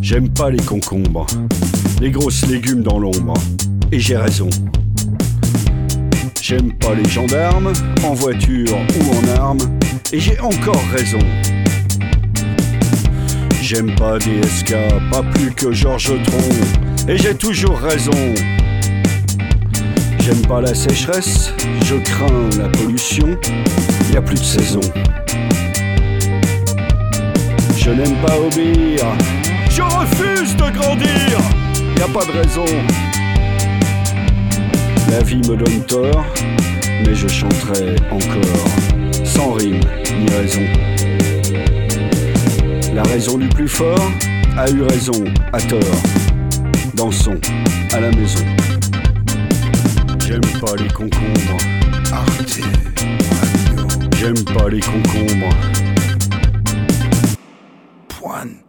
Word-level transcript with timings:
J'aime 0.00 0.28
pas 0.28 0.50
les 0.50 0.62
concombres, 0.62 1.26
les 2.00 2.10
grosses 2.10 2.46
légumes 2.46 2.82
dans 2.82 2.98
l'ombre. 2.98 3.34
Et 3.92 3.98
j'ai 3.98 4.16
raison. 4.16 4.48
J'aime 6.40 6.72
pas 6.74 6.94
les 6.94 7.08
gendarmes, 7.08 7.72
en 8.04 8.14
voiture 8.14 8.76
ou 9.00 9.16
en 9.16 9.40
armes. 9.40 9.78
Et 10.12 10.20
j'ai 10.20 10.38
encore 10.40 10.82
raison. 10.92 11.18
J'aime 13.60 13.94
pas 13.96 14.18
DSK, 14.18 14.74
pas 15.10 15.22
plus 15.34 15.50
que 15.50 15.72
Georges 15.72 16.22
Tron. 16.22 17.08
Et 17.08 17.18
j'ai 17.18 17.34
toujours 17.34 17.78
raison. 17.78 18.34
J'aime 20.20 20.42
pas 20.46 20.60
la 20.60 20.74
sécheresse, 20.74 21.52
je 21.84 21.96
crains 21.96 22.48
la 22.58 22.68
pollution, 22.68 23.36
y 24.12 24.16
a 24.16 24.22
plus 24.22 24.38
de 24.38 24.44
saison. 24.44 24.80
Je 27.86 27.92
n'aime 27.92 28.16
pas 28.16 28.36
obéir, 28.36 29.04
je 29.70 29.80
refuse 29.80 30.56
de 30.56 30.70
grandir, 30.76 31.38
y 31.96 32.02
a 32.02 32.08
pas 32.08 32.24
de 32.24 32.32
raison. 32.32 32.64
La 35.08 35.22
vie 35.22 35.36
me 35.36 35.56
donne 35.56 35.86
tort, 35.86 36.24
mais 37.06 37.14
je 37.14 37.28
chanterai 37.28 37.94
encore, 38.10 39.24
sans 39.24 39.52
rime 39.52 39.78
ni 40.18 40.28
raison. 40.34 40.62
La 42.92 43.04
raison 43.04 43.38
du 43.38 43.48
plus 43.50 43.68
fort 43.68 44.10
a 44.58 44.68
eu 44.68 44.82
raison 44.82 45.24
à 45.52 45.60
tort. 45.60 46.02
Dansons 46.94 47.38
à 47.92 48.00
la 48.00 48.10
maison. 48.10 48.44
J'aime 50.26 50.40
pas 50.60 50.74
les 50.76 50.88
concombres. 50.88 51.62
Arte. 52.12 52.58
J'aime 54.18 54.44
pas 54.56 54.68
les 54.70 54.80
concombres. 54.80 55.85
one. 58.26 58.64